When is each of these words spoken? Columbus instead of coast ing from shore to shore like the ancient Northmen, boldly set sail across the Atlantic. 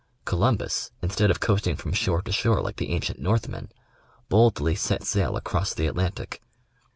Columbus 0.25 0.89
instead 1.03 1.29
of 1.29 1.39
coast 1.39 1.67
ing 1.67 1.75
from 1.75 1.93
shore 1.93 2.23
to 2.23 2.31
shore 2.31 2.59
like 2.59 2.77
the 2.77 2.89
ancient 2.89 3.19
Northmen, 3.19 3.69
boldly 4.29 4.73
set 4.73 5.03
sail 5.03 5.37
across 5.37 5.75
the 5.75 5.85
Atlantic. 5.85 6.41